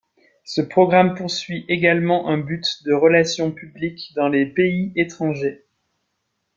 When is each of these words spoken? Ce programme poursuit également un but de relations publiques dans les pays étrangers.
Ce 0.45 0.61
programme 0.61 1.13
poursuit 1.13 1.63
également 1.67 2.27
un 2.27 2.39
but 2.39 2.83
de 2.85 2.91
relations 2.91 3.51
publiques 3.51 4.11
dans 4.15 4.29
les 4.29 4.47
pays 4.47 4.91
étrangers. 4.95 5.63